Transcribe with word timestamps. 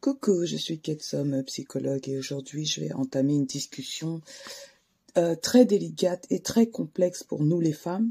Coucou, 0.00 0.46
je 0.46 0.56
suis 0.56 0.80
Ketsom, 0.80 1.42
psychologue, 1.42 2.08
et 2.08 2.16
aujourd'hui 2.18 2.64
je 2.64 2.80
vais 2.80 2.92
entamer 2.94 3.34
une 3.34 3.44
discussion 3.44 4.22
euh, 5.18 5.34
très 5.34 5.66
délicate 5.66 6.26
et 6.30 6.40
très 6.40 6.68
complexe 6.68 7.22
pour 7.22 7.44
nous 7.44 7.60
les 7.60 7.74
femmes. 7.74 8.10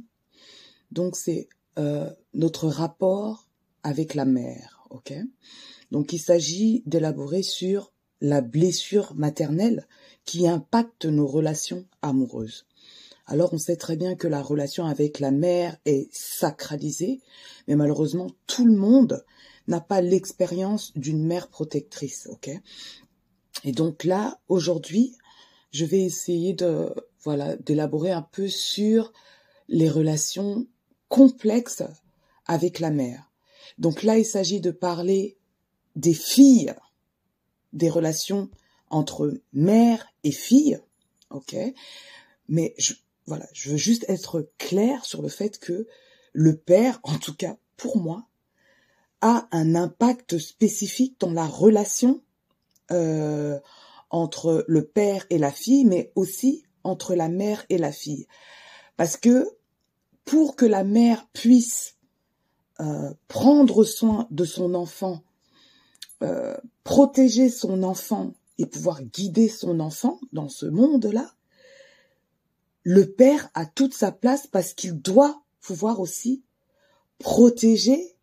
Donc 0.91 1.15
c'est 1.15 1.49
euh, 1.79 2.07
notre 2.35 2.67
rapport 2.67 3.47
avec 3.81 4.13
la 4.13 4.25
mère, 4.25 4.85
ok? 4.91 5.13
Donc 5.89 6.13
il 6.13 6.19
s'agit 6.19 6.83
d'élaborer 6.85 7.41
sur 7.41 7.91
la 8.21 8.41
blessure 8.41 9.15
maternelle 9.15 9.87
qui 10.25 10.47
impacte 10.47 11.05
nos 11.05 11.25
relations 11.25 11.87
amoureuses. 12.03 12.67
Alors 13.29 13.53
on 13.53 13.59
sait 13.59 13.75
très 13.75 13.95
bien 13.95 14.15
que 14.15 14.27
la 14.27 14.41
relation 14.41 14.85
avec 14.85 15.19
la 15.19 15.29
mère 15.29 15.77
est 15.85 16.09
sacralisée, 16.11 17.21
mais 17.67 17.75
malheureusement 17.75 18.27
tout 18.47 18.65
le 18.65 18.75
monde 18.75 19.23
n'a 19.67 19.79
pas 19.79 20.01
l'expérience 20.01 20.97
d'une 20.97 21.23
mère 21.23 21.47
protectrice, 21.47 22.27
ok? 22.31 22.49
Et 23.63 23.71
donc 23.71 24.03
là, 24.03 24.39
aujourd'hui, 24.47 25.15
je 25.71 25.85
vais 25.85 26.01
essayer 26.01 26.55
d'élaborer 27.59 28.11
un 28.11 28.23
peu 28.23 28.47
sur 28.47 29.13
les 29.67 29.89
relations 29.89 30.65
complexes 31.07 31.83
avec 32.47 32.79
la 32.79 32.89
mère. 32.89 33.31
Donc 33.77 34.01
là, 34.01 34.17
il 34.17 34.25
s'agit 34.25 34.59
de 34.59 34.71
parler 34.71 35.37
des 35.95 36.15
filles, 36.15 36.73
des 37.73 37.91
relations 37.91 38.49
entre 38.89 39.39
mère 39.53 40.07
et 40.23 40.31
fille, 40.31 40.79
voilà, 43.29 43.47
je 43.53 43.69
veux 43.69 43.77
juste 43.77 44.05
être 44.09 44.49
clair 44.57 45.05
sur 45.05 45.21
le 45.21 45.29
fait 45.29 45.59
que 45.59 45.87
le 46.33 46.57
père, 46.57 46.99
en 47.03 47.17
tout 47.19 47.35
cas 47.35 47.57
pour 47.77 47.97
moi, 47.97 48.27
a 49.21 49.47
un 49.51 49.75
impact 49.75 50.39
spécifique 50.39 51.19
dans 51.19 51.31
la 51.31 51.45
relation 51.45 52.21
euh, 52.91 53.59
entre 54.09 54.65
le 54.67 54.83
père 54.83 55.27
et 55.29 55.37
la 55.37 55.51
fille, 55.51 55.85
mais 55.85 56.11
aussi 56.15 56.63
entre 56.83 57.13
la 57.13 57.29
mère 57.29 57.63
et 57.69 57.77
la 57.77 57.91
fille. 57.91 58.25
Parce 58.97 59.15
que 59.15 59.47
pour 60.25 60.55
que 60.55 60.65
la 60.65 60.83
mère 60.83 61.27
puisse 61.31 61.97
euh, 62.79 63.13
prendre 63.27 63.83
soin 63.83 64.27
de 64.31 64.43
son 64.43 64.73
enfant, 64.73 65.21
euh, 66.23 66.57
protéger 66.83 67.49
son 67.49 67.83
enfant 67.83 68.33
et 68.57 68.65
pouvoir 68.65 69.03
guider 69.03 69.49
son 69.49 69.79
enfant 69.79 70.19
dans 70.33 70.49
ce 70.49 70.65
monde-là, 70.65 71.31
le 72.91 73.11
père 73.11 73.51
a 73.53 73.67
toute 73.67 73.93
sa 73.93 74.11
place 74.11 74.47
parce 74.47 74.73
qu'il 74.73 74.99
doit 74.99 75.43
pouvoir 75.61 75.99
aussi 75.99 76.41
protéger 77.19 78.15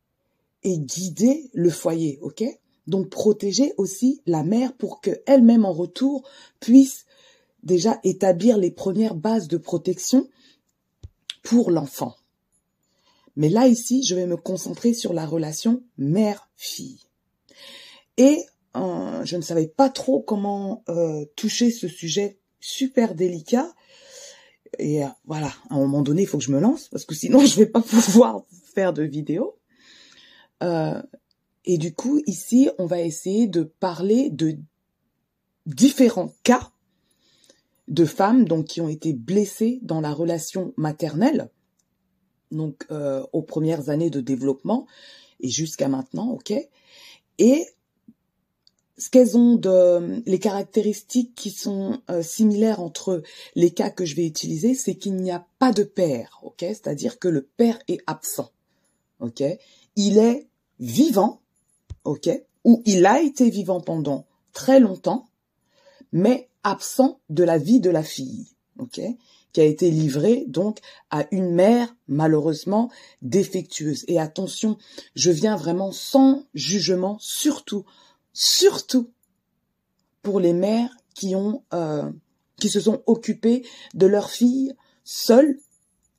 et 0.65 0.77
guider 0.77 1.49
le 1.55 1.71
foyer, 1.71 2.19
ok? 2.21 2.43
Donc 2.89 3.09
protéger 3.09 3.75
aussi 3.77 4.23
la 4.27 4.43
mère 4.43 4.73
pour 4.77 5.01
qu'elle-même 5.01 5.65
en 5.65 5.73
retour 5.73 6.29
puisse 6.59 7.05
déjà 7.63 8.01
établir 8.03 8.59
les 8.59 8.73
premières 8.73 9.15
bases 9.15 9.47
de 9.47 9.57
protection 9.57 10.29
pour 11.45 11.71
l'enfant. 11.71 12.17
Mais 13.37 13.49
là 13.49 13.69
ici, 13.69 14.03
je 14.03 14.17
vais 14.17 14.27
me 14.27 14.37
concentrer 14.37 14.95
sur 14.95 15.13
la 15.13 15.27
relation 15.27 15.81
mère-fille. 15.97 17.07
Et 18.17 18.45
euh, 18.75 19.25
je 19.25 19.37
ne 19.37 19.43
savais 19.43 19.69
pas 19.69 19.91
trop 19.91 20.23
comment 20.23 20.83
euh, 20.89 21.25
toucher 21.37 21.71
ce 21.71 21.87
sujet 21.87 22.41
super 22.59 23.15
délicat. 23.15 23.73
Et 24.79 25.05
euh, 25.05 25.09
voilà, 25.25 25.53
à 25.71 25.75
un 25.75 25.79
moment 25.79 26.03
donné, 26.03 26.23
il 26.23 26.29
faut 26.29 26.39
que 26.39 26.45
je 26.45 26.53
me 26.53 26.61
lance 26.61 26.89
parce 26.89 27.05
que 27.05 27.15
sinon, 27.15 27.41
je 27.47 27.57
vais 27.57 27.67
pas 27.67 27.83
pouvoir 27.83 28.43
faire 28.75 28.93
de 28.93 29.03
vidéo. 29.03 29.59
Euh, 30.63 31.03
et 31.65 31.79
du 31.79 31.95
coup, 31.95 32.21
ici, 32.27 32.71
on 32.79 32.87
va 32.87 33.01
essayer 33.01 33.47
de 33.47 33.63
parler 33.63 34.31
de 34.31 34.57
différents 35.67 36.33
cas 36.43 36.71
de 37.89 38.05
femmes 38.05 38.47
donc 38.47 38.67
qui 38.67 38.81
ont 38.81 38.89
été 38.89 39.13
blessées 39.13 39.79
dans 39.83 40.01
la 40.01 40.13
relation 40.13 40.73
maternelle, 40.77 41.51
donc 42.51 42.87
euh, 42.91 43.25
aux 43.33 43.43
premières 43.43 43.91
années 43.91 44.11
de 44.11 44.21
développement 44.21 44.87
et 45.41 45.49
jusqu'à 45.49 45.89
maintenant, 45.89 46.31
ok. 46.31 46.53
Et 47.39 47.67
ce 48.99 49.11
qu'elles 49.11 49.37
ont 49.37 49.57
de 49.57 50.23
les 50.27 50.39
caractéristiques 50.39 51.35
qui 51.35 51.51
sont 51.51 52.01
euh, 52.11 52.23
similaires 52.23 52.81
entre 52.81 53.23
les 53.55 53.71
cas 53.71 53.91
que 53.91 54.05
je 54.05 54.17
vais 54.17 54.27
utiliser, 54.27 54.75
c'est 54.75 54.95
qu'il 54.95 55.17
n'y 55.17 55.31
a 55.31 55.47
pas 55.59 55.73
de 55.73 55.83
père, 55.83 56.41
ok? 56.43 56.61
C'est-à-dire 56.61 57.19
que 57.19 57.29
le 57.29 57.43
père 57.43 57.79
est 57.89 58.01
absent, 58.07 58.51
ok? 59.21 59.43
Il 59.97 60.19
est 60.19 60.47
vivant, 60.81 61.41
ok, 62.05 62.31
ou 62.65 62.83
il 62.87 63.07
a 63.07 63.21
été 63.21 63.51
vivant 63.51 63.81
pendant 63.81 64.27
très 64.53 64.81
longtemps, 64.81 65.29
mais 66.13 66.49
absent 66.65 67.21
de 67.29 67.45
la 67.45 67.59
vie 67.59 67.81
de 67.81 67.91
la 67.91 68.03
fille, 68.03 68.49
ok, 68.79 69.01
qui 69.53 69.61
a 69.61 69.65
été 69.65 69.91
livrée 69.91 70.45
donc 70.49 70.79
à 71.11 71.27
une 71.31 71.51
mère 71.51 71.95
malheureusement 72.09 72.91
défectueuse. 73.23 74.05
Et 74.09 74.19
attention, 74.19 74.79
je 75.15 75.31
viens 75.31 75.57
vraiment 75.57 75.93
sans 75.93 76.45
jugement, 76.55 77.19
surtout, 77.21 77.85
surtout 78.37 79.11
pour 80.21 80.41
les 80.41 80.53
mères 80.53 80.95
qui 81.15 81.35
ont, 81.35 81.65
euh, 81.73 82.11
qui 82.59 82.69
se 82.69 82.81
sont 82.81 83.03
occupées 83.07 83.65
de 83.95 84.07
leur 84.07 84.31
fille 84.31 84.75
seule 85.05 85.59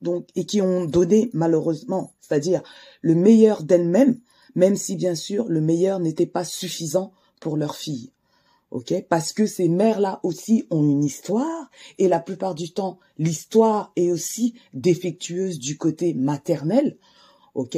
donc 0.01 0.27
et 0.35 0.45
qui 0.45 0.61
ont 0.61 0.85
donné 0.85 1.29
malheureusement, 1.33 2.13
c'est-à-dire 2.19 2.63
le 3.01 3.13
meilleur 3.13 3.63
d'elles-mêmes, 3.63 4.19
même 4.55 4.75
si 4.75 4.95
bien 4.95 5.13
sûr 5.13 5.47
le 5.47 5.61
meilleur 5.61 5.99
n'était 5.99 6.25
pas 6.25 6.43
suffisant 6.43 7.13
pour 7.39 7.55
leur 7.55 7.75
fille. 7.75 8.11
OK? 8.71 8.93
Parce 9.09 9.31
que 9.31 9.45
ces 9.45 9.69
mères-là 9.69 10.19
aussi 10.23 10.65
ont 10.71 10.83
une 10.83 11.03
histoire 11.03 11.69
et 11.99 12.07
la 12.07 12.19
plupart 12.19 12.55
du 12.55 12.73
temps, 12.73 12.97
l'histoire 13.19 13.91
est 13.95 14.11
aussi 14.11 14.55
défectueuse 14.73 15.59
du 15.59 15.77
côté 15.77 16.15
maternel. 16.15 16.97
OK? 17.53 17.77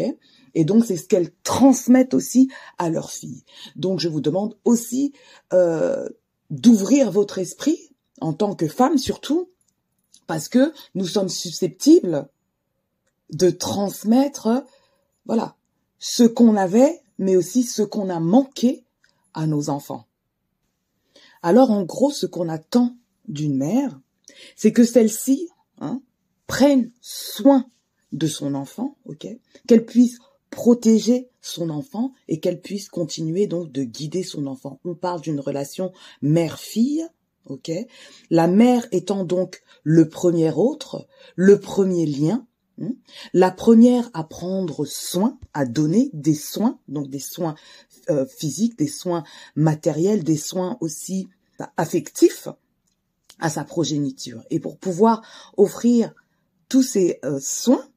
Et 0.55 0.65
donc 0.65 0.85
c'est 0.85 0.97
ce 0.97 1.07
qu'elles 1.07 1.31
transmettent 1.43 2.13
aussi 2.13 2.49
à 2.77 2.89
leurs 2.89 3.11
filles. 3.11 3.43
Donc 3.75 3.99
je 3.99 4.09
vous 4.09 4.21
demande 4.21 4.57
aussi 4.65 5.13
euh, 5.53 6.07
d'ouvrir 6.49 7.11
votre 7.11 7.37
esprit 7.37 7.91
en 8.21 8.33
tant 8.33 8.55
que 8.55 8.67
femme 8.67 8.97
surtout 8.97 9.49
parce 10.27 10.47
que 10.47 10.73
nous 10.93 11.07
sommes 11.07 11.29
susceptibles 11.29 12.29
de 13.31 13.49
transmettre, 13.49 14.63
voilà, 15.25 15.55
ce 15.99 16.23
qu'on 16.23 16.55
avait, 16.55 17.01
mais 17.17 17.35
aussi 17.35 17.63
ce 17.63 17.81
qu'on 17.81 18.09
a 18.09 18.19
manqué 18.19 18.85
à 19.33 19.47
nos 19.47 19.69
enfants. 19.69 20.05
Alors, 21.41 21.71
en 21.71 21.83
gros, 21.83 22.11
ce 22.11 22.25
qu'on 22.25 22.49
attend 22.49 22.95
d'une 23.27 23.55
mère, 23.55 23.99
c'est 24.55 24.71
que 24.71 24.83
celle-ci 24.83 25.49
hein, 25.79 26.01
prenne 26.47 26.91
soin 27.01 27.65
de 28.11 28.27
son 28.27 28.55
enfant, 28.55 28.97
ok, 29.05 29.27
qu'elle 29.67 29.85
puisse 29.85 30.19
protéger 30.49 31.29
son 31.41 31.69
enfant 31.69 32.13
et 32.27 32.39
qu'elle 32.39 32.61
puisse 32.61 32.89
continuer 32.89 33.47
donc 33.47 33.71
de 33.71 33.83
guider 33.83 34.23
son 34.23 34.47
enfant. 34.47 34.79
On 34.83 34.95
parle 34.95 35.21
d'une 35.21 35.39
relation 35.39 35.91
mère-fille, 36.21 37.05
ok? 37.45 37.71
La 38.29 38.47
mère 38.47 38.87
étant 38.91 39.23
donc 39.23 39.61
le 39.83 40.09
premier 40.09 40.51
autre, 40.51 41.07
le 41.35 41.59
premier 41.59 42.05
lien, 42.05 42.45
hein, 42.81 42.91
la 43.33 43.51
première 43.51 44.09
à 44.13 44.23
prendre 44.23 44.85
soin, 44.85 45.37
à 45.53 45.65
donner 45.65 46.09
des 46.13 46.35
soins, 46.35 46.79
donc 46.87 47.09
des 47.09 47.19
soins 47.19 47.55
euh, 48.09 48.25
physiques, 48.25 48.77
des 48.77 48.87
soins 48.87 49.23
matériels, 49.55 50.23
des 50.23 50.37
soins 50.37 50.77
aussi 50.81 51.27
bah, 51.57 51.71
affectifs 51.77 52.47
à 53.39 53.49
sa 53.49 53.63
progéniture. 53.63 54.43
Et 54.49 54.59
pour 54.59 54.77
pouvoir 54.77 55.21
offrir 55.57 56.13
tous 56.67 56.83
ces 56.83 57.19
euh, 57.23 57.39
soins 57.41 57.87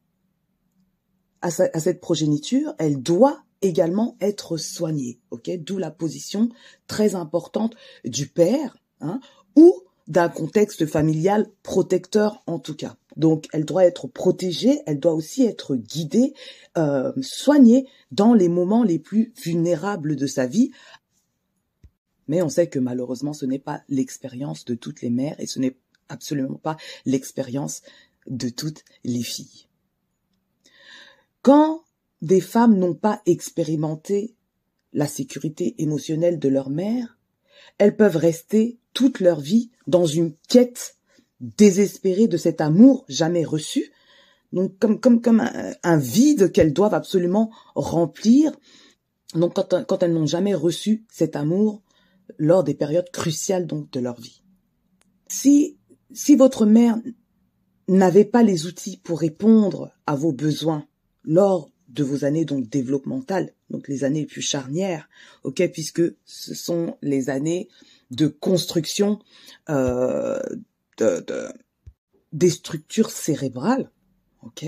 à, 1.42 1.48
à, 1.48 1.80
cette 1.80 2.00
progéniture, 2.00 2.74
elle 2.78 3.02
doit 3.02 3.42
également 3.60 4.16
être 4.20 4.56
soignée. 4.56 5.20
Ok, 5.30 5.50
d'où 5.58 5.78
la 5.78 5.90
position 5.90 6.48
très 6.86 7.14
importante 7.14 7.74
du 8.04 8.28
père, 8.28 8.76
hein, 9.00 9.20
ou 9.56 9.82
d'un 10.08 10.28
contexte 10.28 10.86
familial 10.86 11.46
protecteur 11.62 12.42
en 12.46 12.58
tout 12.58 12.74
cas. 12.74 12.96
Donc 13.16 13.46
elle 13.52 13.64
doit 13.64 13.84
être 13.84 14.08
protégée, 14.08 14.80
elle 14.86 14.98
doit 14.98 15.14
aussi 15.14 15.44
être 15.44 15.76
guidée, 15.76 16.34
euh, 16.76 17.12
soignée 17.20 17.86
dans 18.10 18.34
les 18.34 18.48
moments 18.48 18.82
les 18.82 18.98
plus 18.98 19.32
vulnérables 19.42 20.16
de 20.16 20.26
sa 20.26 20.46
vie. 20.46 20.70
Mais 22.28 22.42
on 22.42 22.48
sait 22.48 22.68
que 22.68 22.78
malheureusement 22.78 23.32
ce 23.32 23.46
n'est 23.46 23.58
pas 23.58 23.82
l'expérience 23.88 24.64
de 24.64 24.74
toutes 24.74 25.02
les 25.02 25.10
mères 25.10 25.38
et 25.38 25.46
ce 25.46 25.58
n'est 25.58 25.76
absolument 26.08 26.58
pas 26.58 26.76
l'expérience 27.04 27.82
de 28.26 28.48
toutes 28.48 28.84
les 29.04 29.22
filles. 29.22 29.66
Quand 31.42 31.82
des 32.20 32.40
femmes 32.40 32.78
n'ont 32.78 32.94
pas 32.94 33.20
expérimenté 33.26 34.36
la 34.92 35.06
sécurité 35.06 35.74
émotionnelle 35.78 36.38
de 36.38 36.48
leur 36.48 36.70
mère, 36.70 37.18
elles 37.78 37.96
peuvent 37.96 38.16
rester 38.16 38.78
toute 38.92 39.20
leur 39.20 39.40
vie 39.40 39.70
dans 39.86 40.06
une 40.06 40.34
quête 40.48 40.96
désespérée 41.40 42.28
de 42.28 42.36
cet 42.36 42.60
amour 42.60 43.04
jamais 43.08 43.44
reçu, 43.44 43.92
donc 44.52 44.78
comme 44.78 45.00
comme 45.00 45.20
comme 45.20 45.40
un, 45.82 45.96
vide 45.96 46.52
qu'elles 46.52 46.72
doivent 46.72 46.94
absolument 46.94 47.50
remplir 47.74 48.52
Donc 49.34 49.54
quand, 49.54 49.84
quand 49.86 50.02
elles 50.02 50.12
n'ont 50.12 50.26
jamais 50.26 50.54
reçu 50.54 51.04
cet 51.10 51.36
amour 51.36 51.82
lors 52.38 52.62
des 52.62 52.74
périodes 52.74 53.10
cruciales 53.10 53.66
donc 53.66 53.90
de 53.90 53.98
leur 53.98 54.20
vie. 54.20 54.42
Si 55.26 55.78
si 56.12 56.36
votre 56.36 56.66
mère 56.66 57.00
n'avait 57.88 58.26
pas 58.26 58.42
les 58.42 58.66
outils 58.66 58.98
pour 58.98 59.20
répondre 59.20 59.90
à 60.06 60.14
vos 60.14 60.32
besoins 60.32 60.86
lors 61.24 61.70
de 61.88 62.04
vos 62.04 62.24
années 62.24 62.44
donc 62.44 62.68
développementales, 62.68 63.52
donc 63.70 63.88
les 63.88 64.04
années 64.04 64.20
les 64.20 64.26
plus 64.26 64.42
charnières, 64.42 65.08
ok, 65.44 65.70
puisque 65.72 66.02
ce 66.24 66.54
sont 66.54 66.96
les 67.02 67.28
années 67.28 67.68
de 68.10 68.26
construction 68.28 69.18
euh, 69.68 70.40
de, 70.98 71.24
des 72.32 72.50
structures 72.50 73.10
cérébrales, 73.10 73.90
ok, 74.42 74.66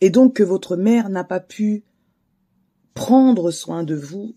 et 0.00 0.10
donc 0.10 0.36
que 0.36 0.42
votre 0.42 0.76
mère 0.76 1.08
n'a 1.08 1.24
pas 1.24 1.40
pu 1.40 1.84
prendre 2.94 3.50
soin 3.50 3.84
de 3.84 3.94
vous 3.94 4.34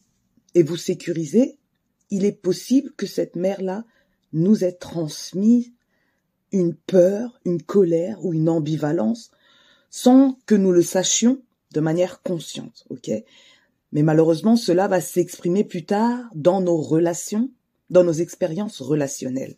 et 0.53 0.63
vous 0.63 0.77
sécuriser, 0.77 1.57
il 2.09 2.25
est 2.25 2.31
possible 2.31 2.91
que 2.95 3.05
cette 3.05 3.35
mère-là 3.35 3.85
nous 4.33 4.63
ait 4.63 4.73
transmis 4.73 5.73
une 6.51 6.75
peur, 6.75 7.39
une 7.45 7.61
colère 7.61 8.25
ou 8.25 8.33
une 8.33 8.49
ambivalence 8.49 9.31
sans 9.89 10.37
que 10.45 10.55
nous 10.55 10.71
le 10.71 10.81
sachions 10.81 11.41
de 11.73 11.79
manière 11.79 12.21
consciente, 12.21 12.85
ok? 12.89 13.11
Mais 13.91 14.03
malheureusement, 14.03 14.55
cela 14.55 14.87
va 14.87 15.01
s'exprimer 15.01 15.63
plus 15.63 15.85
tard 15.85 16.29
dans 16.35 16.61
nos 16.61 16.77
relations, 16.77 17.49
dans 17.89 18.03
nos 18.03 18.13
expériences 18.13 18.81
relationnelles, 18.81 19.57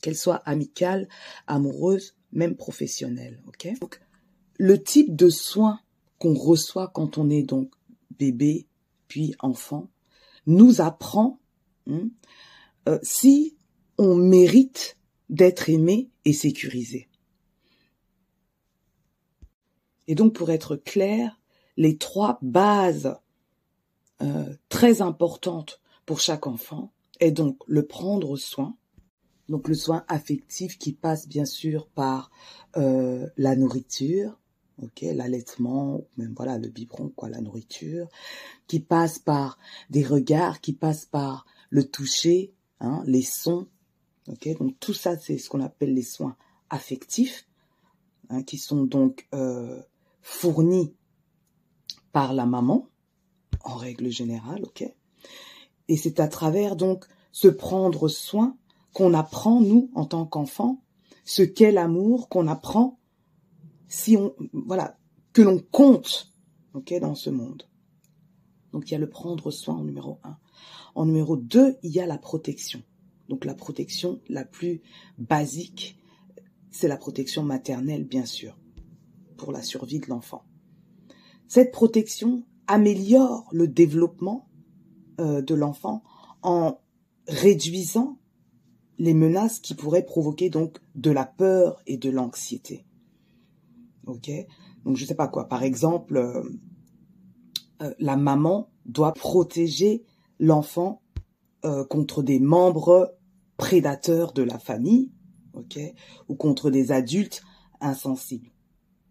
qu'elles 0.00 0.16
soient 0.16 0.42
amicales, 0.46 1.08
amoureuses, 1.46 2.14
même 2.32 2.56
professionnelles, 2.56 3.42
ok? 3.46 3.68
Donc, 3.80 4.00
Le 4.58 4.82
type 4.82 5.14
de 5.14 5.28
soins 5.28 5.80
qu'on 6.18 6.34
reçoit 6.34 6.88
quand 6.88 7.18
on 7.18 7.28
est 7.30 7.42
donc 7.42 7.72
bébé 8.18 8.66
puis 9.08 9.34
enfant 9.40 9.90
nous 10.46 10.80
apprend 10.80 11.40
hein, 11.86 12.08
euh, 12.88 12.98
si 13.02 13.56
on 13.98 14.14
mérite 14.14 14.96
d'être 15.28 15.68
aimé 15.68 16.10
et 16.24 16.32
sécurisé. 16.32 17.08
Et 20.08 20.14
donc, 20.14 20.34
pour 20.34 20.50
être 20.50 20.76
clair, 20.76 21.40
les 21.76 21.96
trois 21.96 22.38
bases 22.42 23.16
euh, 24.22 24.54
très 24.68 25.02
importantes 25.02 25.80
pour 26.06 26.20
chaque 26.20 26.46
enfant 26.46 26.92
est 27.20 27.32
donc 27.32 27.58
le 27.66 27.86
prendre 27.86 28.36
soin, 28.36 28.76
donc 29.48 29.68
le 29.68 29.74
soin 29.74 30.04
affectif 30.08 30.78
qui 30.78 30.92
passe 30.92 31.28
bien 31.28 31.44
sûr 31.44 31.86
par 31.88 32.30
euh, 32.76 33.28
la 33.36 33.56
nourriture, 33.56 34.38
ok, 34.82 35.02
l'allaitement, 35.02 36.02
même 36.16 36.34
voilà 36.36 36.58
le 36.58 36.68
biberon, 36.68 37.10
quoi, 37.10 37.28
la 37.28 37.40
nourriture, 37.40 38.08
qui 38.66 38.80
passe 38.80 39.18
par 39.18 39.58
des 39.90 40.04
regards, 40.04 40.60
qui 40.60 40.72
passe 40.72 41.04
par 41.04 41.46
le 41.70 41.84
toucher, 41.84 42.52
hein, 42.80 43.02
les 43.06 43.22
sons, 43.22 43.68
ok, 44.28 44.56
donc 44.58 44.78
tout 44.78 44.94
ça 44.94 45.16
c'est 45.16 45.38
ce 45.38 45.48
qu'on 45.48 45.60
appelle 45.60 45.94
les 45.94 46.02
soins 46.02 46.36
affectifs, 46.70 47.46
hein, 48.30 48.42
qui 48.42 48.58
sont 48.58 48.84
donc 48.84 49.26
euh, 49.34 49.82
fournis 50.22 50.94
par 52.12 52.32
la 52.32 52.46
maman, 52.46 52.88
en 53.64 53.74
règle 53.74 54.08
générale, 54.08 54.62
ok, 54.64 54.84
et 55.88 55.96
c'est 55.96 56.20
à 56.20 56.28
travers 56.28 56.76
donc 56.76 57.06
se 57.32 57.48
prendre 57.48 58.08
soin 58.08 58.56
qu'on 58.92 59.14
apprend 59.14 59.60
nous 59.60 59.90
en 59.94 60.04
tant 60.04 60.26
qu'enfants 60.26 60.82
ce 61.24 61.42
qu'est 61.42 61.72
l'amour, 61.72 62.28
qu'on 62.28 62.46
apprend 62.48 62.98
si 63.88 64.16
on, 64.16 64.34
voilà, 64.52 64.98
que 65.32 65.42
l'on 65.42 65.58
compte, 65.58 66.32
ok, 66.74 66.94
dans 67.00 67.14
ce 67.14 67.30
monde. 67.30 67.64
Donc 68.72 68.90
il 68.90 68.92
y 68.92 68.94
a 68.94 68.98
le 68.98 69.08
prendre 69.08 69.50
soin 69.50 69.76
en 69.76 69.84
numéro 69.84 70.18
un. 70.24 70.38
En 70.94 71.06
numéro 71.06 71.36
deux, 71.36 71.76
il 71.82 71.90
y 71.92 72.00
a 72.00 72.06
la 72.06 72.18
protection. 72.18 72.82
Donc 73.28 73.44
la 73.44 73.54
protection 73.54 74.20
la 74.28 74.44
plus 74.44 74.82
basique, 75.18 75.98
c'est 76.70 76.88
la 76.88 76.96
protection 76.96 77.42
maternelle, 77.42 78.04
bien 78.04 78.24
sûr, 78.24 78.56
la 79.50 79.62
survie 79.62 79.98
de 79.98 80.06
l'enfant. 80.06 80.44
Cette 81.48 81.72
protection 81.72 82.44
améliore 82.66 83.48
le 83.52 83.68
développement 83.68 84.48
euh, 85.20 85.42
de 85.42 85.54
l'enfant 85.54 86.02
en 86.42 86.78
réduisant 87.28 88.18
les 88.98 89.14
menaces 89.14 89.60
qui 89.60 89.74
pourraient 89.74 90.04
provoquer 90.04 90.48
donc 90.48 90.78
de 90.94 91.10
la 91.10 91.26
peur 91.26 91.82
et 91.86 91.96
de 91.96 92.08
l'anxiété. 92.08 92.86
Ok? 94.06 94.30
Donc 94.84 94.96
je 94.96 95.04
sais 95.04 95.14
pas 95.14 95.28
quoi. 95.28 95.48
Par 95.48 95.62
exemple, 95.62 96.16
euh, 96.16 96.42
euh, 97.82 97.92
la 97.98 98.16
maman 98.16 98.70
doit 98.86 99.12
protéger 99.12 100.04
l'enfant 100.38 101.00
contre 101.88 102.24
des 102.24 102.40
membres 102.40 103.16
prédateurs 103.56 104.32
de 104.32 104.42
la 104.42 104.58
famille, 104.58 105.12
ok, 105.54 105.78
ou 106.28 106.34
contre 106.34 106.68
des 106.68 106.90
adultes 106.90 107.44
insensibles. 107.80 108.50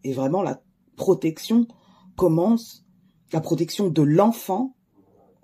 Et 0.03 0.13
vraiment, 0.13 0.41
la 0.41 0.61
protection 0.95 1.67
commence, 2.15 2.85
la 3.31 3.41
protection 3.41 3.89
de 3.89 4.01
l'enfant 4.01 4.75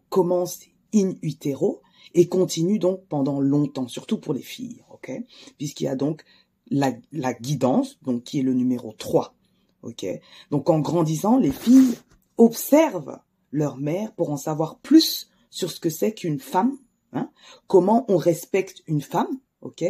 commence 0.09 0.59
in 0.94 1.13
utero 1.21 1.81
et 2.13 2.27
continue 2.27 2.80
donc 2.80 3.06
pendant 3.07 3.39
longtemps, 3.39 3.88
surtout 3.88 4.18
pour 4.18 4.33
les 4.33 4.42
filles, 4.42 4.83
ok, 4.92 5.12
puisqu'il 5.57 5.86
y 5.86 5.88
a 5.88 5.95
donc 5.95 6.24
la, 6.69 6.92
guidance, 7.33 8.00
donc 8.01 8.24
qui 8.24 8.39
est 8.39 8.44
le 8.44 8.54
numéro 8.54 8.94
3 8.94 9.38
ok? 9.83 10.06
Donc 10.51 10.69
en 10.69 10.80
grandissant, 10.80 11.38
les 11.38 11.51
filles 11.51 11.95
observent 12.38 13.19
leur 13.51 13.77
mère 13.77 14.13
pour 14.13 14.31
en 14.31 14.38
savoir 14.38 14.80
plus 14.80 15.30
sur 15.50 15.71
ce 15.71 15.80
que 15.80 15.89
c'est 15.89 16.13
qu'une 16.13 16.39
femme, 16.39 16.77
hein? 17.13 17.31
Comment 17.68 18.06
on 18.10 18.18
respecte 18.18 18.83
une 18.88 19.01
femme, 19.01 19.39
ok? 19.67 19.83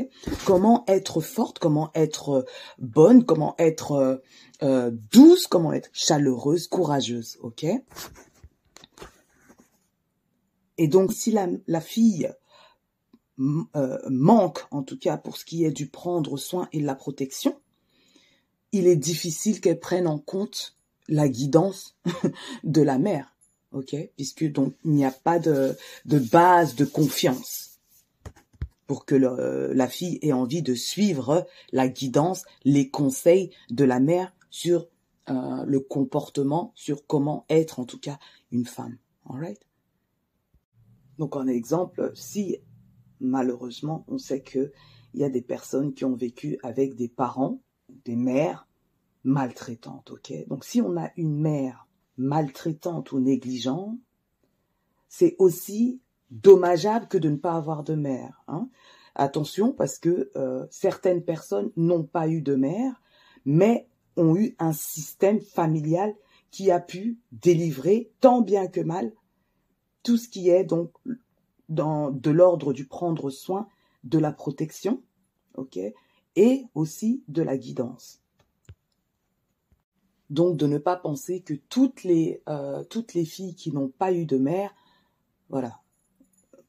Comment 0.46 0.84
être 0.88 1.22
forte, 1.22 1.60
comment 1.60 1.92
être 1.94 2.46
bonne, 2.80 3.24
comment 3.24 3.56
être 3.60 3.92
euh, 3.92 4.18
euh, 4.64 4.92
douce, 5.12 5.48
comment 5.48 5.72
être 5.72 5.90
chaleureuse, 5.94 6.68
courageuse, 6.68 7.38
ok? 7.42 7.66
Et 10.80 10.88
donc 10.88 11.14
si 11.14 11.32
la, 11.32 11.82
fille 11.82 12.32
euh, 13.40 14.00
manque, 14.10 14.66
en 14.72 14.84
tout 14.84 14.98
cas 14.98 15.18
pour 15.18 15.38
ce 15.38 15.46
qui 15.46 15.64
est 15.64 15.72
du 15.72 15.88
prendre 15.88 16.38
soin 16.38 16.68
et 16.72 16.82
de 16.82 16.86
la 16.86 16.96
protection, 16.96 17.60
il 18.72 18.88
est 18.88 18.96
difficile 18.96 19.62
qu'elle 19.62 19.80
prenne 19.80 20.08
en 20.08 20.20
compte 20.20 20.76
la 21.08 21.30
guidance 21.30 21.98
de 22.64 22.82
la 22.82 22.98
mère, 22.98 23.36
ok? 23.72 23.96
Puisque 24.16 24.52
donc 24.52 24.76
il 24.86 24.92
n'y 24.92 25.06
a 25.06 25.12
pas 25.12 25.40
de 25.40 25.76
base 26.06 26.76
de 26.76 26.86
confiance 26.86 27.67
pour 28.88 29.06
que 29.06 29.16
la 29.16 29.88
fille 29.88 30.18
ait 30.22 30.34
envie 30.34 30.62
de 30.62 30.74
suivre 30.74 31.46
la 31.72 31.88
guidance, 31.88 32.46
les 32.64 32.90
conseils 32.90 33.52
de 33.70 33.84
la 33.84 34.00
mère 34.00 34.34
sur 34.50 34.88
euh, 35.30 35.66
le 35.66 35.82
comportement, 35.82 36.72
sur 36.74 37.06
comment 37.06 37.46
être 37.50 37.80
en 37.80 37.86
tout 37.86 38.00
cas 38.00 38.18
une 38.52 38.66
femme. 38.66 38.98
Alright 39.30 39.60
Donc 41.18 41.36
en 41.36 41.48
exemple, 41.48 42.12
si 42.16 42.58
malheureusement 43.20 44.06
on 44.08 44.18
sait 44.18 44.42
que 44.42 44.72
il 45.14 45.20
y 45.20 45.26
a 45.26 45.30
des 45.30 45.42
personnes 45.42 45.94
qui 45.94 46.06
ont 46.06 46.16
vécu 46.16 46.60
avec 46.64 46.96
des 46.96 47.10
parents 47.10 47.62
des 48.06 48.16
mères 48.16 48.68
maltraitantes, 49.24 50.12
ok? 50.12 50.34
Donc 50.48 50.64
si 50.64 50.82
on 50.82 50.96
a 50.98 51.12
une 51.18 51.38
mère 51.38 51.88
maltraitante 52.18 53.12
ou 53.12 53.20
négligente, 53.20 53.98
c'est 55.10 55.36
aussi 55.40 56.02
dommageable 56.32 57.08
que 57.08 57.18
de 57.18 57.30
ne 57.30 57.38
pas 57.38 57.54
avoir 57.54 57.84
de 57.84 57.96
mère. 57.96 58.44
Hein 58.48 58.70
Attention, 59.16 59.72
parce 59.72 59.98
que 59.98 60.30
euh, 60.36 60.66
certaines 60.70 61.24
personnes 61.24 61.72
n'ont 61.76 62.04
pas 62.04 62.28
eu 62.28 62.42
de 62.42 62.56
mère, 62.56 63.02
mais 63.46 63.88
ont 64.16 64.36
eu 64.36 64.56
un 64.60 64.74
système 64.74 65.42
familial 65.42 66.14
qui 66.52 66.72
a 66.72 66.80
pu 66.80 67.20
délivrer, 67.32 68.12
tant 68.20 68.42
bien 68.42 68.68
que 68.68 68.82
mal, 68.82 69.12
tout 70.04 70.18
ce 70.18 70.28
qui 70.28 70.50
est 70.50 70.64
donc 70.64 70.92
de 71.70 72.30
l'ordre 72.32 72.74
du 72.74 72.86
prendre 72.86 73.30
soin, 73.30 73.68
de 74.04 74.20
la 74.20 74.32
protection, 74.32 75.02
ok 75.56 75.80
et 76.38 76.68
aussi 76.76 77.24
de 77.28 77.42
la 77.42 77.58
guidance. 77.58 78.22
Donc 80.30 80.56
de 80.56 80.68
ne 80.68 80.78
pas 80.78 80.96
penser 80.96 81.42
que 81.42 81.56
toutes 81.56 82.04
les, 82.04 82.44
euh, 82.48 82.84
toutes 82.84 83.16
les 83.16 83.26
filles 83.26 83.56
qui 83.56 83.72
n'ont 83.72 83.90
pas 83.90 84.14
eu 84.14 84.26
de 84.26 84.38
mère, 84.38 84.74
voilà, 85.50 85.82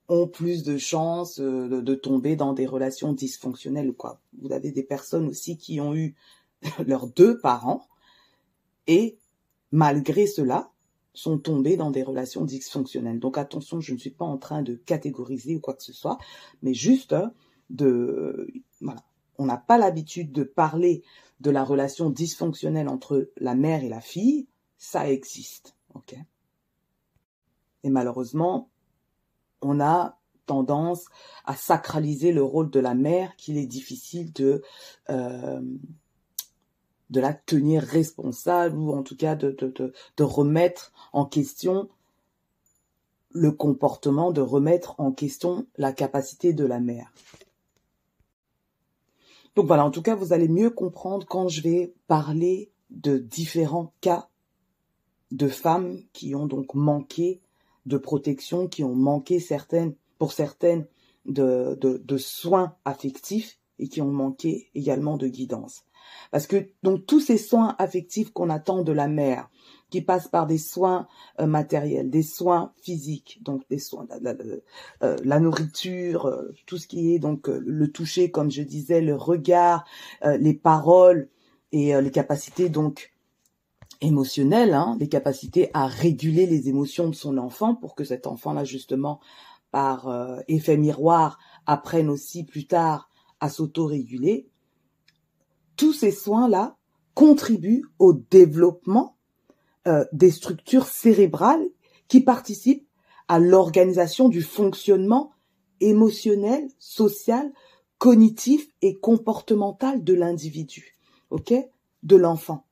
ont 0.08 0.26
plus 0.26 0.62
de 0.62 0.78
chances 0.78 1.40
euh, 1.40 1.82
de, 1.82 1.94
tomber 1.94 2.36
dans 2.36 2.52
des 2.52 2.66
relations 2.66 3.12
dysfonctionnelles. 3.12 3.92
Quoi. 3.92 4.20
Vous 4.40 4.52
avez 4.52 4.72
des 4.72 4.82
personnes 4.82 5.28
aussi 5.28 5.56
qui 5.56 5.80
ont 5.80 5.94
eu 5.94 6.14
leurs 6.86 7.06
deux 7.06 7.38
parents 7.38 7.86
et 8.86 9.18
malgré 9.70 10.26
cela 10.26 10.70
sont 11.12 11.38
tombées 11.38 11.76
dans 11.76 11.90
des 11.90 12.02
relations 12.02 12.44
dysfonctionnelles. 12.44 13.18
Donc 13.18 13.38
attention, 13.38 13.80
je 13.80 13.92
ne 13.92 13.98
suis 13.98 14.10
pas 14.10 14.24
en 14.24 14.38
train 14.38 14.62
de 14.62 14.74
catégoriser 14.74 15.56
ou 15.56 15.60
quoi 15.60 15.74
que 15.74 15.82
ce 15.82 15.92
soit, 15.92 16.18
mais 16.62 16.74
juste 16.74 17.14
de 17.70 18.50
voilà, 18.80 19.02
on 19.36 19.46
n'a 19.46 19.56
pas 19.56 19.78
l'habitude 19.78 20.32
de 20.32 20.44
parler 20.44 21.02
de 21.40 21.50
la 21.50 21.64
relation 21.64 22.10
dysfonctionnelle 22.10 22.88
entre 22.88 23.30
la 23.36 23.54
mère 23.54 23.84
et 23.84 23.88
la 23.88 24.00
fille, 24.00 24.46
ça 24.78 25.10
existe. 25.10 25.76
ok? 25.94 26.16
Et 27.84 27.90
malheureusement, 27.90 28.70
on 29.62 29.80
a 29.80 30.18
tendance 30.46 31.06
à 31.44 31.54
sacraliser 31.54 32.32
le 32.32 32.42
rôle 32.42 32.70
de 32.70 32.80
la 32.80 32.94
mère 32.94 33.36
qu'il 33.36 33.58
est 33.58 33.66
difficile 33.66 34.32
de 34.32 34.62
euh, 35.10 35.60
la 37.10 37.34
tenir 37.34 37.82
responsable 37.82 38.78
ou 38.78 38.92
en 38.92 39.02
tout 39.02 39.16
cas 39.16 39.34
de 39.36 39.92
remettre 40.22 40.92
en 41.12 41.26
question 41.26 41.88
le 43.30 43.52
comportement, 43.52 44.30
de 44.32 44.40
remettre 44.40 44.94
en 44.98 45.12
question 45.12 45.66
la 45.76 45.92
capacité 45.92 46.52
de 46.52 46.64
la 46.64 46.80
mère. 46.80 47.12
Donc 49.54 49.66
voilà, 49.66 49.84
en 49.84 49.90
tout 49.90 50.02
cas, 50.02 50.14
vous 50.14 50.32
allez 50.32 50.48
mieux 50.48 50.70
comprendre 50.70 51.26
quand 51.26 51.48
je 51.48 51.62
vais 51.62 51.92
parler 52.06 52.70
de 52.90 53.18
différents 53.18 53.92
cas 54.00 54.28
de 55.30 55.48
femmes 55.48 56.00
qui 56.12 56.34
ont 56.34 56.46
donc 56.46 56.74
manqué 56.74 57.40
de 57.88 57.98
protection, 57.98 58.68
qui 58.68 58.84
ont 58.84 58.94
manqué 58.94 59.40
certaines, 59.40 59.94
pour 60.18 60.32
certaines, 60.32 60.86
de, 61.26 61.76
de, 61.80 62.00
de 62.02 62.16
soins 62.16 62.74
affectifs 62.84 63.58
et 63.78 63.88
qui 63.88 64.00
ont 64.00 64.10
manqué 64.10 64.70
également 64.74 65.16
de 65.16 65.28
guidance. 65.28 65.84
Parce 66.30 66.46
que 66.46 66.70
donc 66.82 67.06
tous 67.06 67.20
ces 67.20 67.38
soins 67.38 67.76
affectifs 67.78 68.30
qu'on 68.32 68.50
attend 68.50 68.82
de 68.82 68.92
la 68.92 69.08
mère, 69.08 69.50
qui 69.90 70.02
passent 70.02 70.28
par 70.28 70.46
des 70.46 70.58
soins 70.58 71.06
euh, 71.40 71.46
matériels, 71.46 72.10
des 72.10 72.22
soins 72.22 72.72
physiques, 72.82 73.40
donc 73.42 73.62
des 73.70 73.78
soins, 73.78 74.06
la, 74.20 74.32
la, 74.32 74.44
euh, 75.02 75.16
la 75.24 75.40
nourriture, 75.40 76.26
euh, 76.26 76.54
tout 76.66 76.76
ce 76.76 76.86
qui 76.86 77.14
est 77.14 77.18
donc 77.18 77.48
le 77.48 77.90
toucher, 77.90 78.30
comme 78.30 78.50
je 78.50 78.62
disais, 78.62 79.00
le 79.00 79.14
regard, 79.14 79.84
les 80.22 80.54
paroles 80.54 81.28
et 81.72 82.00
les 82.00 82.10
capacités 82.10 82.68
donc 82.68 83.12
émotionnelles, 84.00 84.74
hein, 84.74 84.96
les 85.00 85.08
capacités 85.08 85.70
à 85.74 85.86
réguler 85.86 86.46
les 86.46 86.68
émotions 86.68 87.08
de 87.08 87.14
son 87.14 87.38
enfant 87.38 87.74
pour 87.74 87.94
que 87.94 88.04
cet 88.04 88.26
enfant-là 88.26 88.64
justement 88.64 89.20
par 89.70 90.08
effet 90.48 90.76
miroir 90.76 91.38
apprenne 91.66 92.08
aussi 92.08 92.44
plus 92.44 92.66
tard 92.66 93.10
à 93.40 93.48
s'auto-réguler. 93.50 94.48
Tous 95.76 95.92
ces 95.92 96.10
soins-là 96.10 96.76
contribuent 97.14 97.84
au 97.98 98.12
développement 98.12 99.16
euh, 99.88 100.04
des 100.12 100.30
structures 100.30 100.86
cérébrales 100.86 101.66
qui 102.06 102.20
participent 102.20 102.86
à 103.26 103.38
l'organisation 103.38 104.28
du 104.28 104.42
fonctionnement 104.42 105.32
émotionnel, 105.80 106.68
social, 106.78 107.52
cognitif 107.98 108.68
et 108.82 108.98
comportemental 108.98 110.04
de 110.04 110.14
l'individu, 110.14 110.96
ok, 111.30 111.54
de 112.04 112.16
l'enfant, 112.16 112.67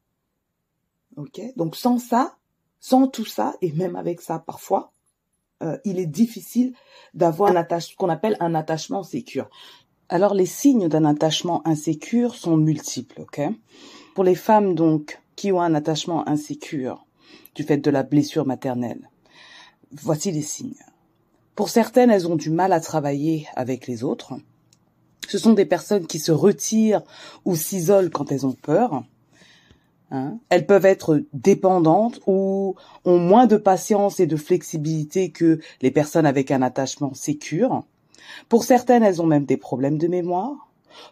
Donc 1.56 1.76
sans 1.76 1.98
ça, 1.98 2.36
sans 2.80 3.08
tout 3.08 3.24
ça 3.24 3.54
et 3.62 3.72
même 3.72 3.96
avec 3.96 4.20
ça 4.20 4.38
parfois, 4.38 4.92
euh, 5.62 5.78
il 5.84 5.98
est 5.98 6.06
difficile 6.06 6.74
d'avoir 7.14 7.50
un 7.50 7.56
attachement, 7.56 7.90
ce 7.90 7.96
qu'on 7.96 8.08
appelle 8.08 8.36
un 8.40 8.54
attachement 8.54 9.02
sécure. 9.02 9.48
Alors 10.08 10.34
les 10.34 10.46
signes 10.46 10.88
d'un 10.88 11.04
attachement 11.04 11.66
insécure 11.66 12.34
sont 12.34 12.56
multiples, 12.56 13.22
ok? 13.22 13.40
Pour 14.14 14.24
les 14.24 14.34
femmes 14.34 14.74
donc 14.74 15.20
qui 15.34 15.52
ont 15.52 15.60
un 15.60 15.74
attachement 15.74 16.28
insécure, 16.28 17.06
du 17.54 17.62
fait 17.62 17.78
de 17.78 17.90
la 17.90 18.02
blessure 18.02 18.46
maternelle. 18.46 19.10
Voici 19.92 20.30
les 20.30 20.42
signes. 20.42 20.84
Pour 21.54 21.70
certaines, 21.70 22.10
elles 22.10 22.28
ont 22.28 22.36
du 22.36 22.50
mal 22.50 22.72
à 22.72 22.80
travailler 22.80 23.48
avec 23.56 23.86
les 23.86 24.04
autres. 24.04 24.34
Ce 25.28 25.38
sont 25.38 25.54
des 25.54 25.64
personnes 25.64 26.06
qui 26.06 26.18
se 26.18 26.32
retirent 26.32 27.02
ou 27.44 27.56
s'isolent 27.56 28.10
quand 28.10 28.30
elles 28.30 28.46
ont 28.46 28.52
peur. 28.52 29.04
Hein? 30.10 30.38
Elles 30.50 30.66
peuvent 30.66 30.86
être 30.86 31.22
dépendantes 31.32 32.20
ou 32.26 32.76
ont 33.04 33.18
moins 33.18 33.46
de 33.46 33.56
patience 33.56 34.20
et 34.20 34.26
de 34.26 34.36
flexibilité 34.36 35.30
que 35.30 35.60
les 35.82 35.90
personnes 35.90 36.26
avec 36.26 36.50
un 36.50 36.62
attachement 36.62 37.14
sécure. 37.14 37.84
Pour 38.48 38.64
certaines, 38.64 39.02
elles 39.02 39.20
ont 39.22 39.26
même 39.26 39.44
des 39.44 39.56
problèmes 39.56 39.98
de 39.98 40.08
mémoire. 40.08 40.68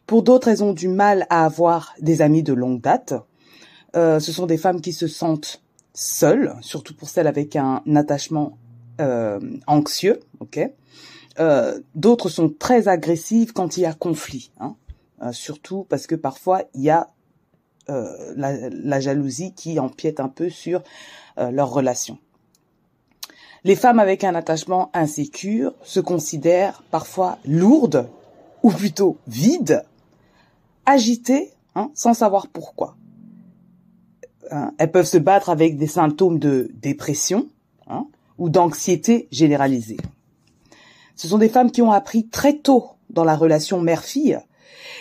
Pour 0.06 0.22
d'autres, 0.22 0.48
elles 0.48 0.64
ont 0.64 0.72
du 0.72 0.88
mal 0.88 1.26
à 1.30 1.44
avoir 1.44 1.94
des 2.00 2.22
amis 2.22 2.42
de 2.42 2.52
longue 2.52 2.80
date. 2.80 3.14
Euh, 3.96 4.18
ce 4.20 4.32
sont 4.32 4.46
des 4.46 4.56
femmes 4.56 4.80
qui 4.80 4.92
se 4.92 5.06
sentent 5.06 5.62
seule, 5.92 6.54
surtout 6.60 6.94
pour 6.94 7.08
celles 7.08 7.26
avec 7.26 7.56
un 7.56 7.82
attachement 7.94 8.58
euh, 9.00 9.40
anxieux, 9.66 10.20
ok? 10.40 10.60
Euh, 11.40 11.80
D'autres 11.94 12.28
sont 12.28 12.48
très 12.48 12.88
agressives 12.88 13.52
quand 13.52 13.76
il 13.76 13.82
y 13.82 13.86
a 13.86 13.92
conflit, 13.92 14.52
hein, 14.60 14.76
euh, 15.22 15.32
surtout 15.32 15.84
parce 15.88 16.06
que 16.06 16.14
parfois 16.14 16.62
il 16.74 16.82
y 16.82 16.90
a 16.90 17.08
la, 17.88 18.70
la, 18.70 19.00
jalousie 19.00 19.52
qui 19.52 19.78
empiète 19.78 20.20
un 20.20 20.28
peu 20.28 20.48
sur 20.50 20.82
euh, 21.38 21.50
leur 21.50 21.70
relation. 21.70 22.18
Les 23.64 23.76
femmes 23.76 23.98
avec 23.98 24.24
un 24.24 24.34
attachement 24.34 24.90
insécure 24.94 25.74
se 25.82 26.00
considèrent 26.00 26.82
parfois 26.90 27.38
lourdes 27.44 28.08
ou 28.62 28.70
plutôt 28.70 29.18
vides, 29.26 29.84
agitées, 30.86 31.50
hein, 31.74 31.90
sans 31.94 32.14
savoir 32.14 32.46
pourquoi. 32.48 32.96
Hein. 34.50 34.72
elles 34.78 34.90
peuvent 34.90 35.06
se 35.06 35.18
battre 35.18 35.50
avec 35.50 35.78
des 35.78 35.86
symptômes 35.86 36.38
de 36.38 36.70
dépression 36.74 37.48
hein, 37.86 38.06
ou 38.38 38.50
d'anxiété 38.50 39.28
généralisée. 39.30 39.96
Ce 41.16 41.28
sont 41.28 41.38
des 41.38 41.48
femmes 41.48 41.70
qui 41.70 41.82
ont 41.82 41.92
appris 41.92 42.28
très 42.28 42.58
tôt 42.58 42.90
dans 43.10 43.24
la 43.24 43.36
relation 43.36 43.80
mère-fille 43.80 44.38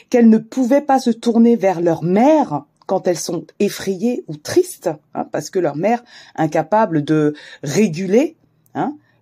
qu'elles 0.10 0.30
ne 0.30 0.38
pouvaient 0.38 0.82
pas 0.82 1.00
se 1.00 1.10
tourner 1.10 1.56
vers 1.56 1.82
leur 1.82 2.04
mère 2.04 2.66
quand 2.86 3.08
elles 3.08 3.18
sont 3.18 3.46
effrayées 3.60 4.24
ou 4.28 4.38
tristes, 4.38 4.90
hein, 5.13 5.25
parce 5.32 5.50
que 5.50 5.60
leur 5.60 5.75
mère, 5.75 6.04
incapable 6.36 7.04
de 7.04 7.34
réguler 7.63 8.38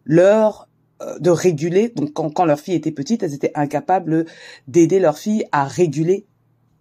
leur 0.06 0.68
euh, 1.02 1.18
de 1.20 1.30
réguler, 1.30 1.90
donc 1.90 2.14
quand, 2.14 2.30
quand 2.30 2.46
leur 2.46 2.60
fille 2.60 2.76
était 2.76 2.92
petite, 2.92 3.24
elles 3.24 3.34
étaient 3.34 3.52
incapables 3.56 4.26
d'aider 4.68 5.00
leur 5.00 5.18
fille 5.18 5.46
à 5.52 5.66
réguler 5.66 6.26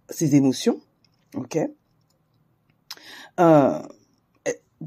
ses 0.09 0.35
émotions. 0.35 0.79
ok 1.35 1.57
euh, 3.39 3.79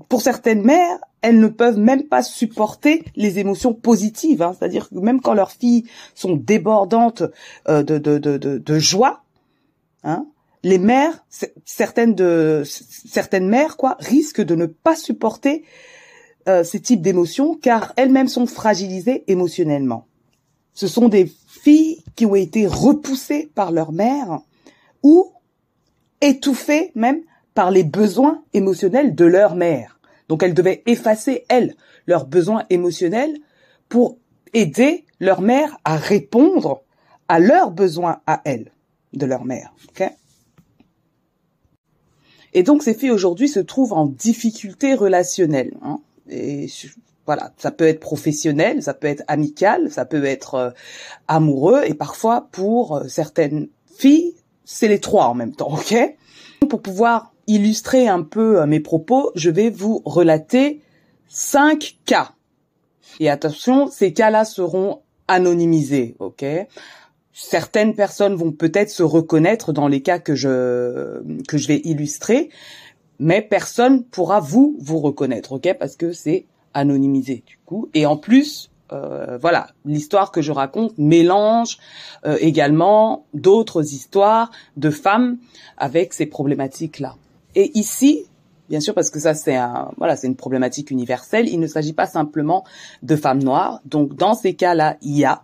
pour 0.09 0.23
certaines 0.23 0.63
mères, 0.63 0.99
elles 1.23 1.41
ne 1.41 1.49
peuvent 1.49 1.79
même 1.79 2.05
pas 2.05 2.23
supporter 2.23 3.05
les 3.17 3.39
émotions 3.39 3.73
positives. 3.73 4.43
Hein. 4.43 4.55
C'est-à-dire 4.57 4.89
que 4.89 4.97
même 4.97 5.21
quand 5.21 5.35
leurs 5.35 5.53
filles 5.53 5.85
sont 6.15 6.37
débordantes 6.37 7.23
euh, 7.69 7.83
de, 7.83 7.99
de, 7.99 8.19
de, 8.19 8.37
de, 8.37 8.79
joie, 8.79 9.23
hein, 10.03 10.27
les 10.65 10.79
mères, 10.79 11.25
certaines 11.65 12.15
de 12.15 12.63
certaines 12.65 13.49
mères, 13.49 13.77
quoi, 13.77 13.97
risquent 14.01 14.41
de 14.41 14.55
ne 14.55 14.67
pas 14.67 14.97
supporter 14.97 15.63
euh, 16.49 16.65
ces 16.65 16.81
types 16.81 17.03
d'émotions 17.03 17.55
car 17.55 17.93
elles-mêmes 17.97 18.29
sont 18.29 18.47
fragilisées 18.47 19.25
émotionnellement. 19.29 20.07
Ce 20.73 20.89
sont 20.89 21.09
des 21.09 21.31
filles 21.47 22.03
qui 22.17 22.27
ont 22.27 22.35
été 22.35 22.67
repoussées 22.67 23.51
par 23.55 23.73
leur 23.73 23.93
mère 23.93 24.41
ou 25.03 25.33
étouffées 26.23 26.91
même 26.95 27.21
par 27.53 27.71
les 27.71 27.85
besoins 27.85 28.43
émotionnels 28.55 29.15
de 29.15 29.25
leur 29.27 29.57
mère. 29.57 30.01
Donc 30.29 30.43
elles 30.43 30.55
devaient 30.55 30.83
effacer, 30.87 31.45
elles, 31.49 31.77
leurs 32.07 32.27
besoins 32.27 32.65
émotionnels 32.71 33.37
pour 33.91 34.17
aider 34.55 35.05
leur 35.21 35.43
mère 35.43 35.79
à 35.85 35.97
répondre 35.97 36.83
à 37.29 37.39
leurs 37.39 37.71
besoins 37.71 38.21
à 38.27 38.41
elles, 38.45 38.73
de 39.13 39.27
leur 39.27 39.45
mère. 39.45 39.75
Et 42.55 42.63
donc 42.63 42.83
ces 42.83 42.95
filles 42.95 43.11
aujourd'hui 43.11 43.49
se 43.49 43.61
trouvent 43.61 43.93
en 43.93 44.07
difficulté 44.07 44.95
relationnelle. 44.95 45.75
Hein. 45.83 45.99
et 46.31 46.69
voilà, 47.27 47.53
ça 47.57 47.71
peut 47.71 47.87
être 47.87 48.01
professionnel, 48.01 48.83
ça 48.83 48.95
peut 48.95 49.07
être 49.07 49.25
amical, 49.29 49.91
ça 49.91 50.05
peut 50.05 50.25
être 50.25 50.55
euh, 50.55 50.71
amoureux, 51.29 51.83
et 51.87 51.95
parfois 51.95 52.49
pour 52.53 52.97
euh, 52.97 53.09
certaines 53.09 53.69
filles, 53.97 54.35
c'est 54.65 54.89
les 54.89 55.01
trois 55.01 55.27
en 55.27 55.35
même 55.35 55.55
temps, 55.55 55.73
ok? 55.73 55.95
Pour 56.69 56.83
pouvoir 56.83 57.33
illustrer 57.47 58.09
un 58.09 58.23
peu 58.23 58.61
euh, 58.61 58.67
mes 58.67 58.81
propos, 58.81 59.31
je 59.35 59.51
vais 59.51 59.71
vous 59.71 60.03
relater 60.05 60.83
cinq 61.29 61.97
cas. 62.05 62.33
Et 63.21 63.31
attention, 63.31 63.89
ces 63.89 64.13
cas-là 64.13 64.45
seront 64.45 65.01
anonymisés, 65.29 66.17
ok? 66.19 66.45
Certaines 67.37 67.97
personnes 67.97 68.37
vont 68.37 68.53
peut-être 68.53 68.91
se 68.91 69.03
reconnaître 69.03 69.73
dans 69.73 69.89
les 69.89 70.03
cas 70.03 70.21
que 70.21 70.37
je 70.37 71.21
que 71.49 71.59
je 71.59 71.67
vais 71.67 71.81
illustrer, 71.83 72.49
mais 73.19 73.43
personne 73.43 74.05
pourra 74.05 74.39
vous 74.39 74.77
vous 74.79 75.01
reconnaître, 75.01 75.53
ok? 75.53 75.75
Parce 75.77 75.97
que 75.97 76.13
c'est 76.13 76.47
anonymisé 76.75 77.43
du 77.45 77.59
coup. 77.67 77.89
Et 77.93 78.07
en 78.07 78.17
plus, 78.17 78.71
euh, 78.93 79.37
voilà, 79.41 79.67
l'histoire 79.85 80.31
que 80.31 80.43
je 80.43 80.53
raconte 80.53 80.97
mélange 80.97 81.79
euh, 82.25 82.37
également 82.41 83.27
d'autres 83.35 83.95
histoires 83.95 84.53
de 84.77 84.91
femmes 84.91 85.39
avec 85.77 86.13
ces 86.13 86.27
problématiques-là. 86.27 87.17
Et 87.57 87.77
ici, 87.77 88.27
bien 88.69 88.79
sûr, 88.79 88.95
parce 88.95 89.11
que 89.11 89.19
ça 89.19 89.35
c'est 89.35 89.57
un, 89.57 89.91
voilà, 89.99 90.15
c'est 90.17 90.29
une 90.29 90.37
problématique 90.37 90.93
universelle. 90.93 91.49
Il 91.49 91.59
ne 91.59 91.67
s'agit 91.67 91.95
pas 91.95 92.07
simplement 92.07 92.63
de 93.03 93.17
femmes 93.17 93.43
noires. 93.43 93.81
Donc 93.87 94.15
dans 94.15 94.35
ces 94.35 94.55
cas-là, 94.55 94.99
il 95.03 95.17
y 95.17 95.25
a 95.25 95.43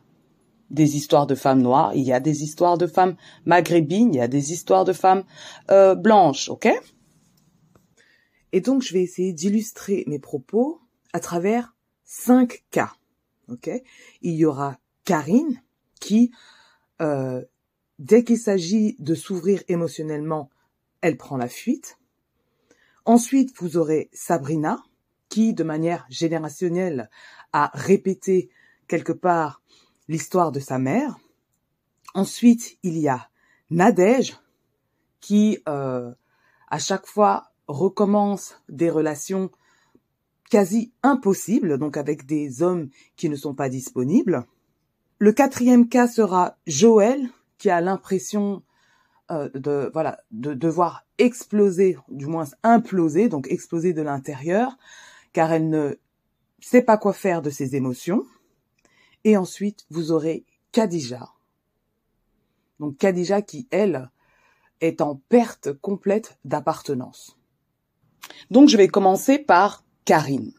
des 0.71 0.97
histoires 0.97 1.27
de 1.27 1.35
femmes 1.35 1.63
noires, 1.63 1.93
il 1.95 2.03
y 2.03 2.13
a 2.13 2.21
des 2.21 2.43
histoires 2.43 2.79
de 2.79 2.87
femmes 2.87 3.17
maghrébines, 3.45 4.15
il 4.15 4.19
y 4.19 4.21
a 4.21 4.29
des 4.29 4.53
histoires 4.53 4.85
de 4.85 4.93
femmes 4.93 5.25
euh, 5.71 5.95
blanches, 5.95 6.49
ok? 6.49 6.69
Et 8.53 8.61
donc 8.61 8.83
je 8.83 8.93
vais 8.93 9.03
essayer 9.03 9.33
d'illustrer 9.33 10.05
mes 10.07 10.19
propos 10.19 10.81
à 11.13 11.21
travers 11.21 11.75
cinq 12.05 12.65
cas. 12.71 12.93
Ok? 13.49 13.71
Il 14.23 14.35
y 14.35 14.45
aura 14.45 14.79
Karine 15.05 15.61
qui, 16.01 16.33
euh, 17.01 17.43
dès 17.99 18.25
qu'il 18.25 18.39
s'agit 18.39 18.97
de 18.99 19.15
s'ouvrir 19.15 19.63
émotionnellement, 19.69 20.51
elle 21.01 21.17
prend 21.17 21.37
la 21.37 21.49
fuite. 21.49 21.99
Ensuite, 23.05 23.53
vous 23.59 23.77
aurez 23.77 24.09
Sabrina 24.13 24.83
qui, 25.29 25.55
de 25.55 25.65
manière 25.65 26.07
générationnelle, 26.11 27.11
a 27.53 27.71
répété 27.75 28.51
quelque 28.87 29.13
part 29.13 29.63
l'histoire 30.11 30.51
de 30.51 30.59
sa 30.59 30.81
mère. 30.81 31.19
Ensuite, 32.15 32.79
il 32.83 32.99
y 32.99 33.09
a 33.09 33.29
Nadège 33.71 34.37
qui, 35.21 35.61
euh, 35.69 36.13
à 36.69 36.79
chaque 36.81 37.07
fois, 37.07 37.53
recommence 37.69 38.61
des 38.69 38.91
relations 38.91 39.53
quasi 40.51 40.93
impossibles, 41.05 41.79
donc 41.79 41.97
avec 41.97 42.27
des 42.27 42.61
hommes 42.61 42.89
qui 43.15 43.29
ne 43.29 43.37
sont 43.37 43.55
pas 43.55 43.69
disponibles. 43.69 44.45
Le 45.21 45.33
quatrième 45.33 45.89
cas 45.89 46.09
sera 46.09 46.57
Joël, 46.67 47.31
qui 47.59 47.71
a 47.71 47.81
l'impression 47.81 48.65
euh, 49.31 49.49
de 49.55 49.91
voilà 49.93 50.19
de 50.33 50.55
devoir 50.55 51.07
exploser, 51.19 51.97
du 52.09 52.27
moins 52.27 52.49
imploser, 52.65 53.29
donc 53.29 53.47
exploser 53.49 53.93
de 53.93 54.03
l'intérieur, 54.03 54.77
car 55.33 55.53
elle 55.53 55.69
ne 55.69 55.95
sait 56.59 56.83
pas 56.83 56.99
quoi 56.99 57.13
faire 57.13 57.43
de 57.43 57.51
ses 57.51 57.77
émotions. 57.77 58.27
Et 59.25 59.37
ensuite, 59.37 59.87
vous 59.91 60.13
aurez 60.13 60.45
Khadija. 60.73 61.33
Donc 62.79 62.97
Khadija 62.97 63.43
qui, 63.43 63.69
elle, 63.71 64.11
est 64.81 65.01
en 65.01 65.17
perte 65.29 65.73
complète 65.73 66.39
d'appartenance. 66.45 67.37
Donc 68.51 68.69
je 68.69 68.77
vais 68.77 68.89
commencer 68.89 69.39
par 69.39 69.85
Karine. 70.05 70.53